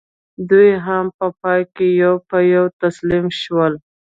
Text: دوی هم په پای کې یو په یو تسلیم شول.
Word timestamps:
دوی 0.49 0.69
هم 0.85 1.05
په 1.17 1.27
پای 1.41 1.61
کې 1.75 1.87
یو 2.03 2.13
په 2.29 2.37
یو 2.53 2.65
تسلیم 2.81 3.25
شول. 3.41 3.73